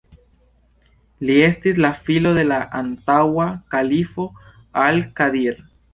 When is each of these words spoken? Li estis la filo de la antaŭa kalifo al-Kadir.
Li 1.29 1.35
estis 1.47 1.77
la 1.85 1.91
filo 2.07 2.31
de 2.37 2.45
la 2.53 2.59
antaŭa 2.79 3.45
kalifo 3.75 4.27
al-Kadir. 4.87 5.63